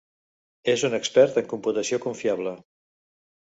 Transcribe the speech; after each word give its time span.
És 0.73 0.85
un 0.89 0.95
expert 0.99 1.37
en 1.43 1.47
computació 1.53 2.01
confiable. 2.09 2.57